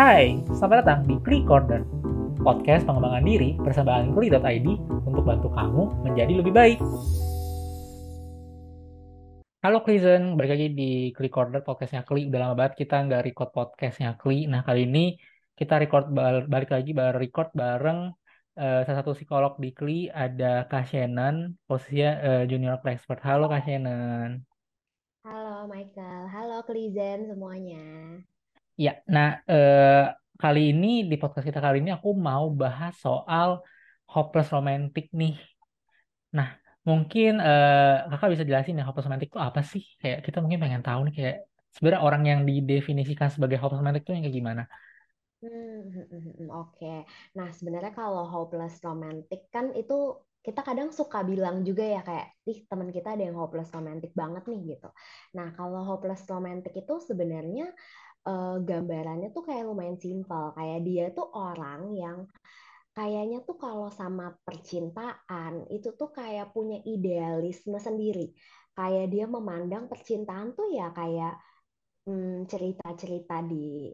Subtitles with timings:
[0.00, 1.84] Hai, selamat datang di Kli Corner,
[2.40, 4.68] podcast pengembangan diri bersama Kli.id
[5.04, 6.80] untuk bantu kamu menjadi lebih baik.
[9.60, 12.32] Halo Klizen, balik lagi di Kli Corner podcastnya Kli.
[12.32, 14.48] Udah lama banget kita nggak record podcastnya Kli.
[14.48, 15.20] Nah kali ini
[15.52, 16.08] kita record
[16.48, 18.08] balik lagi baru record bareng
[18.56, 23.20] uh, salah satu psikolog di Kli ada Kak Shannon, posisinya uh, junior expert.
[23.20, 24.48] Halo Kak Shannon.
[25.28, 28.16] Halo Michael, halo Klizen semuanya.
[28.80, 30.08] Ya, nah eh,
[30.40, 33.60] kali ini di podcast kita kali ini aku mau bahas soal
[34.08, 35.36] hopeless romantic nih.
[36.32, 36.48] Nah,
[36.88, 39.84] mungkin eh, kakak bisa jelasin ya hopeless romantic itu apa sih?
[40.00, 41.36] Kayak kita mungkin pengen tahu nih kayak
[41.76, 44.62] sebenarnya orang yang didefinisikan sebagai hopeless romantic itu yang kayak gimana?
[45.44, 45.84] Hmm,
[46.48, 46.72] oke.
[46.72, 47.04] Okay.
[47.36, 52.64] Nah, sebenarnya kalau hopeless romantic kan itu kita kadang suka bilang juga ya kayak, ih
[52.64, 54.88] teman kita ada yang hopeless romantic banget nih gitu.
[55.36, 57.68] Nah, kalau hopeless romantic itu sebenarnya
[58.26, 60.52] uh, gambarannya tuh kayak lumayan simpel.
[60.56, 62.18] Kayak dia tuh orang yang
[62.90, 68.34] kayaknya tuh kalau sama percintaan itu tuh kayak punya idealisme sendiri.
[68.74, 71.38] Kayak dia memandang percintaan tuh ya kayak
[72.08, 73.92] hmm, cerita-cerita di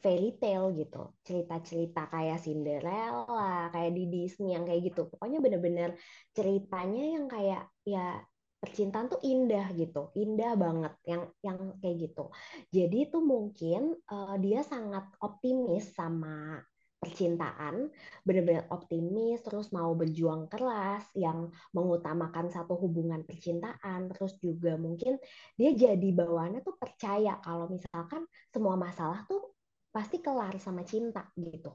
[0.00, 1.02] fairy tale gitu.
[1.26, 5.08] Cerita-cerita kayak Cinderella, kayak di Disney yang kayak gitu.
[5.10, 5.90] Pokoknya bener-bener
[6.36, 8.20] ceritanya yang kayak ya
[8.66, 12.34] percintaan tuh indah gitu, indah banget yang yang kayak gitu.
[12.74, 16.58] Jadi itu mungkin uh, dia sangat optimis sama
[16.96, 17.92] percintaan,
[18.26, 25.20] benar-benar optimis, terus mau berjuang keras, yang mengutamakan satu hubungan percintaan, terus juga mungkin
[25.54, 29.54] dia jadi bawaannya tuh percaya kalau misalkan semua masalah tuh
[29.94, 31.70] pasti kelar sama cinta gitu.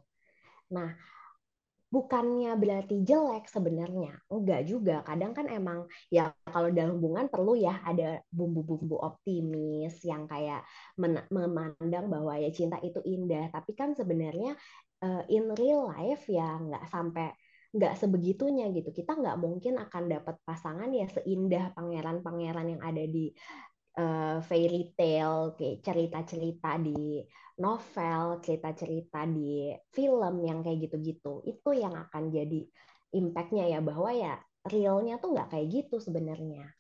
[0.76, 0.90] Nah,
[1.92, 5.04] bukannya berarti jelek sebenarnya enggak juga.
[5.04, 10.64] Kadang kan emang ya kalau dalam hubungan perlu ya ada bumbu-bumbu optimis yang kayak
[11.30, 13.52] memandang bahwa ya cinta itu indah.
[13.52, 14.56] Tapi kan sebenarnya
[15.04, 17.36] uh, in real life ya nggak sampai
[17.76, 18.96] nggak sebegitunya gitu.
[18.96, 23.32] Kita nggak mungkin akan dapat pasangan ya seindah pangeran-pangeran yang ada di
[23.98, 27.24] uh, fairy tale kayak cerita-cerita di
[27.60, 32.62] novel, cerita-cerita di film yang kayak gitu-gitu, itu yang akan jadi
[33.12, 36.72] impactnya ya bahwa ya realnya tuh nggak kayak gitu sebenarnya.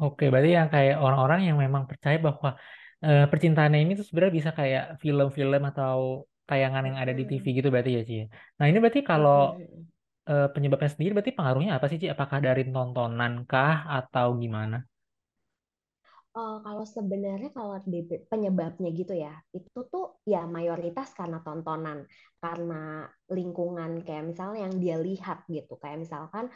[0.00, 2.56] Oke, berarti yang kayak orang-orang yang memang percaya bahwa
[3.04, 7.68] uh, percintaannya ini tuh sebenarnya bisa kayak film-film atau tayangan yang ada di TV gitu
[7.70, 8.14] berarti ya Ci.
[8.14, 8.26] Ya?
[8.58, 9.54] Nah ini berarti kalau
[10.26, 12.06] uh, penyebabnya sendiri berarti pengaruhnya apa sih Ci?
[12.10, 14.82] Apakah dari tontonan kah atau gimana?
[16.30, 17.74] Uh, kalau sebenarnya kalau
[18.30, 22.06] penyebabnya gitu ya, itu tuh ya mayoritas karena tontonan,
[22.38, 26.46] karena lingkungan kayak misalnya yang dia lihat gitu, kayak misalkan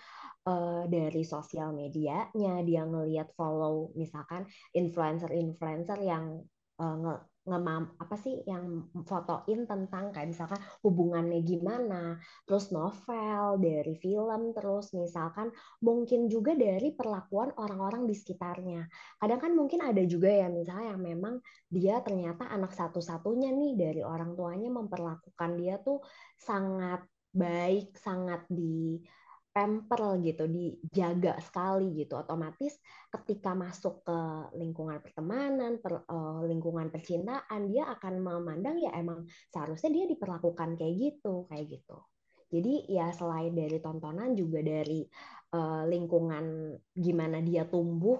[0.47, 4.47] uh, dari sosial medianya dia ngelihat follow misalkan
[4.79, 6.39] influencer-influencer yang
[6.81, 12.17] uh, ngemam apa sih yang fotoin tentang kayak misalkan hubungannya gimana,
[12.49, 15.53] terus novel dari film, terus misalkan
[15.85, 18.89] mungkin juga dari perlakuan orang-orang di sekitarnya.
[19.21, 21.35] Kadang kan mungkin ada juga ya misalnya yang memang
[21.69, 26.01] dia ternyata anak satu-satunya nih dari orang tuanya memperlakukan dia tuh
[26.41, 29.05] sangat baik, sangat di
[29.55, 32.19] pamper gitu, dijaga sekali gitu.
[32.19, 32.75] Otomatis
[33.07, 34.19] ketika masuk ke
[34.59, 40.95] lingkungan pertemanan, per, uh, lingkungan percintaan, dia akan memandang ya emang seharusnya dia diperlakukan kayak
[40.99, 42.03] gitu, kayak gitu.
[42.51, 45.07] Jadi ya selain dari tontonan juga dari
[45.55, 48.19] uh, lingkungan gimana dia tumbuh,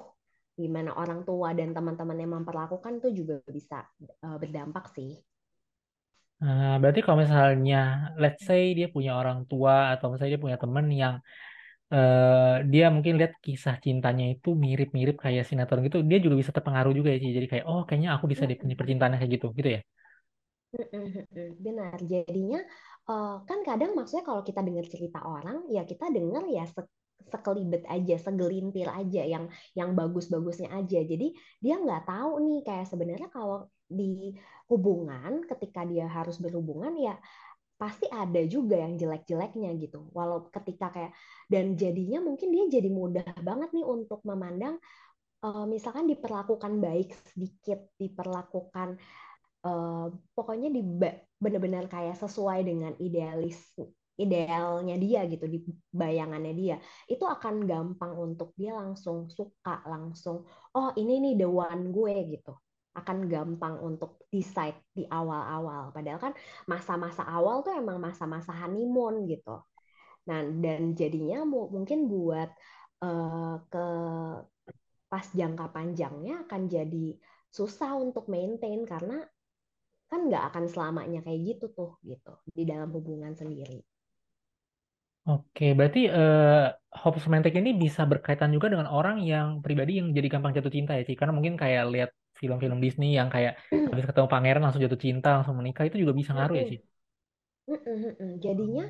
[0.55, 3.83] gimana orang tua dan teman-teman yang memperlakukan itu juga bisa
[4.23, 5.19] uh, berdampak sih.
[6.45, 10.87] Nah, berarti kalau misalnya, let's say dia punya orang tua atau misalnya dia punya temen
[10.93, 11.15] yang
[11.89, 16.93] uh, dia mungkin lihat kisah cintanya itu mirip-mirip kayak sinetron gitu, dia juga bisa terpengaruh
[16.93, 17.33] juga ya sih.
[17.33, 19.81] Jadi kayak, oh kayaknya aku bisa di percintaan kayak gitu, gitu ya?
[21.65, 21.97] Benar.
[22.05, 22.61] Jadinya
[23.09, 26.69] uh, kan kadang maksudnya kalau kita dengar cerita orang, ya kita dengar ya
[27.25, 31.01] sekelibet aja, segelintir aja yang yang bagus-bagusnya aja.
[31.09, 31.33] Jadi
[31.63, 34.33] dia nggak tahu nih kayak sebenarnya kalau di
[34.71, 37.17] hubungan ketika dia harus berhubungan ya
[37.75, 40.09] pasti ada juga yang jelek-jeleknya gitu.
[40.15, 41.13] Walau ketika kayak
[41.51, 44.79] dan jadinya mungkin dia jadi mudah banget nih untuk memandang
[45.43, 48.97] uh, misalkan diperlakukan baik sedikit, diperlakukan
[49.67, 50.81] uh, pokoknya di
[51.41, 53.59] benar-benar kayak sesuai dengan idealis
[54.15, 55.59] idealnya dia gitu di
[55.91, 56.77] bayangannya dia
[57.11, 60.47] itu akan gampang untuk dia langsung suka langsung
[60.79, 62.55] oh ini nih the one gue gitu
[62.95, 66.33] akan gampang untuk decide di awal-awal padahal kan
[66.71, 69.61] masa-masa awal tuh emang masa-masa honeymoon gitu
[70.25, 72.49] nah dan jadinya mungkin buat
[73.05, 73.87] uh, ke
[75.11, 77.07] pas jangka panjangnya akan jadi
[77.55, 79.23] susah untuk maintain karena
[80.11, 83.83] kan nggak akan selamanya kayak gitu tuh gitu di dalam hubungan sendiri.
[85.25, 86.69] Oke, berarti uh,
[87.01, 90.93] hopeless romantic ini bisa berkaitan juga dengan orang yang pribadi yang jadi gampang jatuh cinta
[90.93, 91.17] ya, Ci?
[91.17, 95.57] Karena mungkin kayak lihat film-film Disney yang kayak habis ketemu pangeran langsung jatuh cinta, langsung
[95.59, 96.77] menikah itu juga bisa ngaruh ya, Ci?
[98.45, 98.85] Jadinya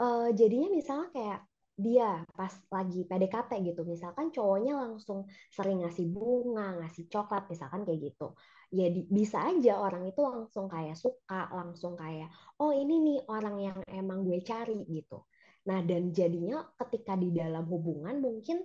[0.00, 1.40] uh, jadinya misalnya kayak
[1.78, 8.10] dia pas lagi PDKT gitu, misalkan cowoknya langsung sering ngasih bunga, ngasih coklat, misalkan kayak
[8.10, 8.34] gitu.
[8.74, 13.56] Ya di, bisa aja orang itu langsung kayak suka, langsung kayak, oh ini nih orang
[13.62, 15.22] yang emang gue cari gitu.
[15.70, 18.58] Nah dan jadinya ketika di dalam hubungan mungkin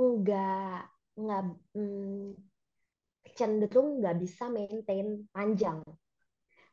[0.00, 0.80] nggak
[1.16, 1.42] nggak
[1.76, 2.32] hmm,
[3.34, 5.80] cenderung nggak bisa maintain panjang.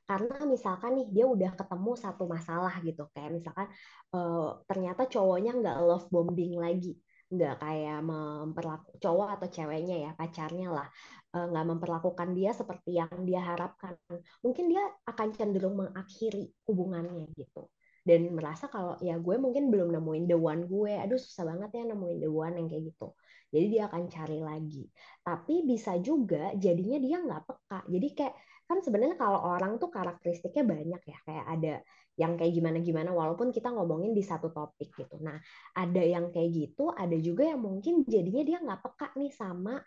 [0.03, 3.67] Karena misalkan nih dia udah ketemu satu masalah gitu kayak misalkan
[4.11, 6.99] uh, ternyata cowoknya nggak love bombing lagi
[7.33, 10.87] nggak kayak memperlaku cowok atau ceweknya ya pacarnya lah
[11.33, 13.95] uh, nggak memperlakukan dia seperti yang dia harapkan.
[14.43, 17.71] Mungkin dia akan cenderung mengakhiri hubungannya gitu
[18.03, 20.93] dan merasa kalau ya gue mungkin belum nemuin the one gue.
[20.99, 23.15] Aduh susah banget ya nemuin the one yang kayak gitu.
[23.53, 24.83] Jadi dia akan cari lagi.
[25.23, 27.79] Tapi bisa juga jadinya dia nggak peka.
[27.87, 28.35] Jadi kayak
[28.67, 31.17] kan sebenarnya kalau orang tuh karakteristiknya banyak ya.
[31.23, 31.73] Kayak ada
[32.13, 35.17] yang kayak gimana-gimana walaupun kita ngomongin di satu topik gitu.
[35.23, 35.39] Nah,
[35.73, 39.79] ada yang kayak gitu, ada juga yang mungkin jadinya dia nggak peka nih sama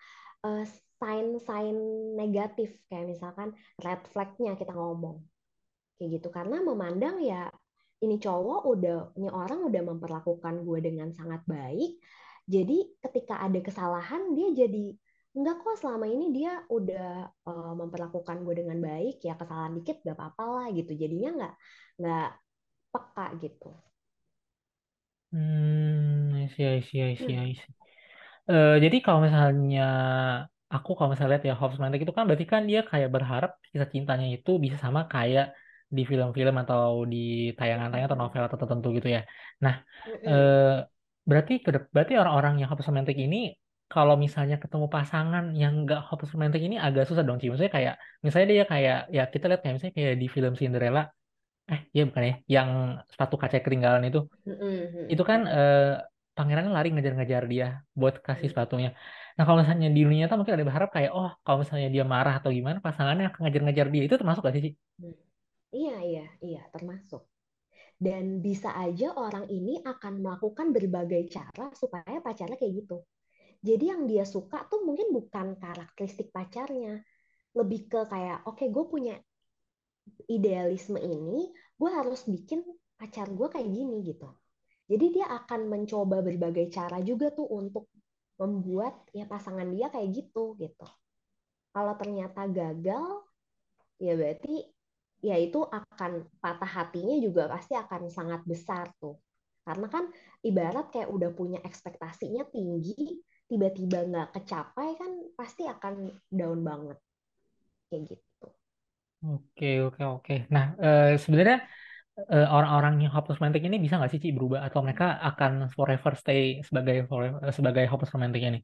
[0.42, 0.64] uh,
[0.96, 1.76] sign-sign
[2.16, 2.80] negatif.
[2.88, 3.52] Kayak misalkan
[3.82, 5.20] red flag-nya kita ngomong.
[6.00, 6.28] Kayak gitu.
[6.32, 7.50] Karena memandang ya
[8.04, 11.96] ini cowok udah ini orang udah memperlakukan gue dengan sangat baik.
[12.46, 14.94] Jadi ketika ada kesalahan dia jadi
[15.36, 20.16] enggak kok selama ini dia udah uh, memperlakukan gue dengan baik ya kesalahan dikit gak
[20.16, 21.54] apa-apa lah gitu jadinya nggak
[22.00, 22.28] nggak
[22.88, 23.68] peka gitu
[25.28, 27.72] hmm I see I see I see I see
[28.48, 29.88] uh, jadi kalau misalnya
[30.72, 33.88] aku kalau misalnya lihat ya Hobbs Romantic itu kan berarti kan dia kayak berharap kisah
[33.92, 35.52] cintanya itu bisa sama kayak
[35.86, 39.22] di film-film atau di tayangan-tayangan atau novel atau tertentu gitu ya.
[39.64, 39.74] Nah,
[40.26, 40.82] uh,
[41.28, 41.52] berarti
[41.94, 43.54] berarti orang-orang yang Hobbs Romantic ini
[43.86, 47.48] kalau misalnya ketemu pasangan yang nggak hopeless romantic ini agak susah dong sih.
[47.50, 47.94] Maksudnya kayak
[48.24, 51.02] misalnya dia kayak ya kita lihat kayak misalnya kayak di film Cinderella
[51.66, 52.68] eh iya bukan ya yang
[53.10, 54.18] sepatu kaca ketinggalan itu
[55.10, 55.98] itu kan eh,
[56.36, 57.66] pangerannya lari ngejar-ngejar dia
[58.00, 58.90] buat kasih sepatunya.
[59.36, 62.34] Nah kalau misalnya di dunia nyata mungkin ada berharap kayak oh kalau misalnya dia marah
[62.38, 64.72] atau gimana pasangannya akan ngejar-ngejar dia itu termasuk gak sih sih?
[65.76, 67.22] Iya iya iya termasuk.
[68.06, 72.98] Dan bisa aja orang ini akan melakukan berbagai cara supaya pacarnya kayak gitu
[73.64, 77.00] jadi yang dia suka tuh mungkin bukan karakteristik pacarnya,
[77.58, 79.14] lebih ke kayak oke okay, gue punya
[80.30, 82.62] idealisme ini, gue harus bikin
[82.94, 84.28] pacar gue kayak gini gitu.
[84.86, 87.90] Jadi dia akan mencoba berbagai cara juga tuh untuk
[88.38, 90.86] membuat ya pasangan dia kayak gitu gitu.
[91.74, 93.06] Kalau ternyata gagal,
[93.98, 94.75] ya berarti
[95.24, 99.16] ya itu akan patah hatinya juga pasti akan sangat besar tuh.
[99.66, 100.04] Karena kan
[100.46, 103.18] ibarat kayak udah punya ekspektasinya tinggi,
[103.50, 106.98] tiba-tiba nggak kecapai kan pasti akan down banget
[107.90, 108.46] kayak gitu.
[109.26, 110.34] Oke oke oke.
[110.54, 111.66] Nah uh, sebenarnya
[112.30, 116.12] uh, orang-orang yang hopeless romantic ini bisa nggak sih Ci berubah atau mereka akan forever
[116.14, 118.60] stay sebagai forever, sebagai hopeless romantic ini?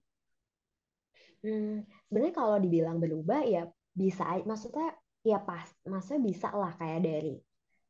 [1.42, 7.34] Hmm, sebenarnya kalau dibilang berubah ya bisa, maksudnya ya pas, maksudnya bisa lah kayak dari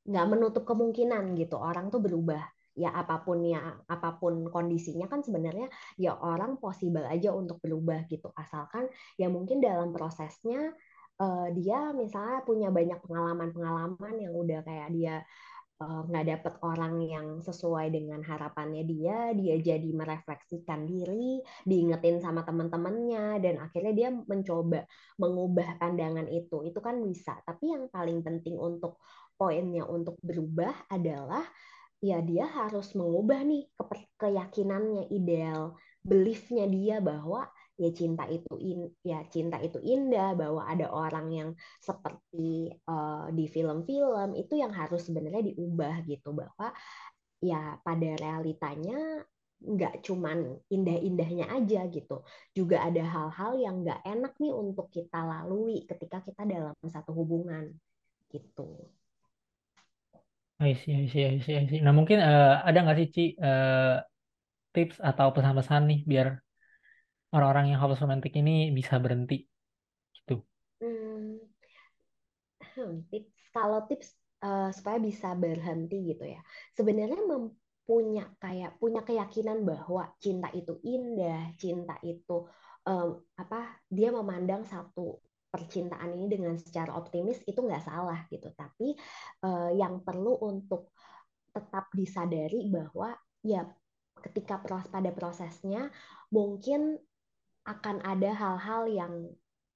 [0.08, 1.56] nggak menutup kemungkinan gitu.
[1.58, 2.42] Orang tuh berubah.
[2.72, 5.68] Ya apa pun ya apa pun kondisinya kan sebenarnya
[6.00, 8.32] ya orang possible aja untuk berubah gitu.
[8.32, 8.88] Asalkan
[9.20, 10.72] ya mungkin dalam prosesnya
[11.20, 15.20] uh, dia misalnya punya banyak pengalaman-pengalaman yang udah kayak dia
[16.08, 22.46] nggak uh, dapet orang yang sesuai dengan harapannya dia dia jadi merefleksikan diri diingetin sama
[22.46, 24.86] teman-temannya dan akhirnya dia mencoba
[25.18, 26.62] mengubah pandangan itu.
[26.66, 27.38] Itu kan bisa.
[27.42, 29.02] Tapi yang paling penting untuk
[29.34, 31.42] poinnya untuk berubah adalah
[32.02, 33.84] ya dia harus mengubah nih ke
[34.18, 37.46] keyakinannya ideal beliefnya dia bahwa
[37.82, 41.50] ya cinta itu in, ya cinta itu indah bahwa ada orang yang
[41.82, 46.70] seperti uh, di film-film itu yang harus sebenarnya diubah gitu bahwa
[47.42, 49.26] ya pada realitanya
[49.62, 55.86] nggak cuman indah-indahnya aja gitu juga ada hal-hal yang nggak enak nih untuk kita lalui
[55.86, 57.70] ketika kita dalam satu hubungan
[58.30, 58.90] gitu.
[60.62, 61.82] I see, I see, I see, I see.
[61.82, 63.98] Nah mungkin uh, ada nggak sih Ci uh,
[64.70, 66.28] tips atau pesan-pesan nih biar
[67.32, 69.48] orang-orang yang hopeless romantic ini bisa berhenti
[70.12, 70.44] gitu?
[70.78, 71.40] Hmm,
[72.76, 74.08] hmm tips kalau tips
[74.44, 76.40] uh, supaya bisa berhenti gitu ya.
[76.76, 82.46] Sebenarnya mempunya kayak punya keyakinan bahwa cinta itu indah, cinta itu
[82.84, 83.08] um,
[83.40, 83.80] apa?
[83.88, 85.20] Dia memandang satu
[85.52, 88.52] percintaan ini dengan secara optimis itu nggak salah gitu.
[88.52, 88.96] Tapi
[89.44, 90.92] uh, yang perlu untuk
[91.52, 93.12] tetap disadari bahwa
[93.44, 93.68] ya
[94.22, 95.92] ketika proses pada prosesnya
[96.32, 96.96] mungkin
[97.62, 99.14] akan ada hal-hal yang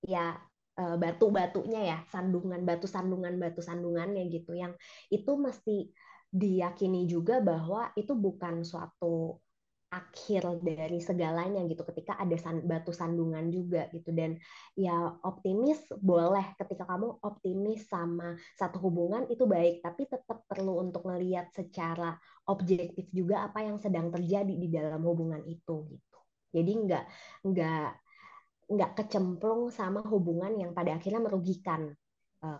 [0.02, 0.36] ya
[0.78, 4.74] uh, batu-batunya ya sandungan batu sandungan batu sandungannya gitu yang
[5.10, 5.90] itu mesti
[6.30, 9.40] diyakini juga bahwa itu bukan suatu
[9.86, 14.10] akhir dari segalanya gitu ketika ada san, batu sandungan juga gitu.
[14.10, 14.36] Dan
[14.74, 21.06] ya optimis boleh ketika kamu optimis sama satu hubungan itu baik tapi tetap perlu untuk
[21.06, 22.18] melihat secara
[22.50, 26.15] objektif juga apa yang sedang terjadi di dalam hubungan itu gitu
[26.56, 27.02] jadi nggak
[27.48, 27.76] nggak
[28.74, 31.82] nggak kecemplung sama hubungan yang pada akhirnya merugikan
[32.44, 32.58] uh,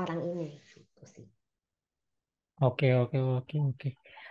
[0.00, 1.26] orang ini gitu sih
[2.62, 3.86] Oke, oke, oke, oke.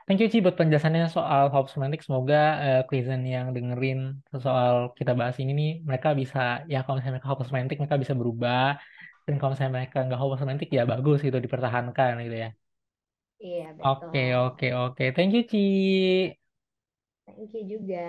[0.06, 2.00] Thank you, Ci, buat penjelasannya soal hoax romantic.
[2.08, 2.82] Semoga uh,
[3.36, 4.00] yang dengerin
[4.46, 6.40] soal kita bahas ini nih, mereka bisa,
[6.72, 8.64] ya kalau misalnya mereka hoax romantic, mereka bisa berubah.
[9.26, 12.50] Dan kalau misalnya mereka nggak hoax romantic, ya bagus gitu, dipertahankan gitu ya.
[13.46, 15.04] iya Oke, betul oke, oke.
[15.16, 15.58] Thank you, Ci.
[17.26, 18.06] thank you juga